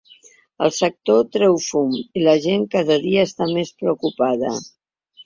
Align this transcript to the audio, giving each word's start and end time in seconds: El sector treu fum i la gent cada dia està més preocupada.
El 0.67 0.71
sector 0.77 1.19
treu 1.35 1.59
fum 1.65 1.91
i 2.19 2.23
la 2.29 2.33
gent 2.45 2.63
cada 2.77 2.97
dia 3.05 3.27
està 3.29 3.49
més 3.53 3.73
preocupada. 3.83 4.55